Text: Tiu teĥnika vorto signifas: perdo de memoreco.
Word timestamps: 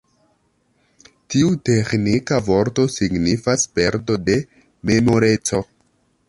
Tiu 1.33 1.51
teĥnika 1.69 2.39
vorto 2.47 2.87
signifas: 2.95 3.67
perdo 3.77 4.17
de 4.31 4.39
memoreco. 4.93 5.63